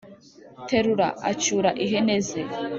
terura 0.69 1.07
acyura 1.31 1.69
ihene 1.83 2.15
ze, 2.27 2.41